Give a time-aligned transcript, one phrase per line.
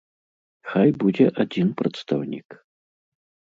[0.69, 2.47] Хай будзе адзін прадстаўнік.